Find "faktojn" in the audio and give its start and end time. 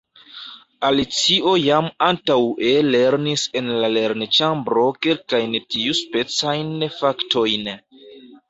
6.99-7.75